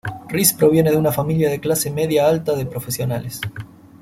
Rhys 0.29 0.53
proviene 0.53 0.89
de 0.89 0.97
una 0.97 1.11
familia 1.11 1.47
de 1.51 1.59
clase 1.59 1.91
media 1.91 2.27
alta 2.27 2.55
de 2.55 2.65
profesionales. 2.65 3.39